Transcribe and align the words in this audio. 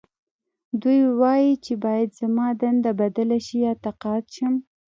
دوی 0.81 0.99
وايي 1.19 1.51
چې 1.65 1.73
باید 1.85 2.09
زما 2.21 2.45
دنده 2.61 2.91
بدله 3.01 3.37
شي 3.45 3.57
یا 3.65 3.73
تقاعد 3.85 4.25
شم 4.35 4.53